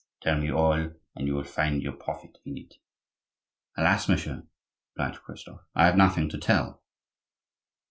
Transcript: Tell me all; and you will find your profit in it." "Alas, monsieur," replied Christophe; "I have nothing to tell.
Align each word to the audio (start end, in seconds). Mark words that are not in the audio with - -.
Tell 0.21 0.35
me 0.39 0.51
all; 0.51 0.71
and 1.15 1.27
you 1.27 1.35
will 1.35 1.43
find 1.43 1.79
your 1.83 1.93
profit 1.93 2.39
in 2.43 2.57
it." 2.57 2.73
"Alas, 3.77 4.09
monsieur," 4.09 4.47
replied 4.95 5.21
Christophe; 5.21 5.67
"I 5.75 5.85
have 5.85 5.95
nothing 5.95 6.27
to 6.29 6.39
tell. 6.39 6.81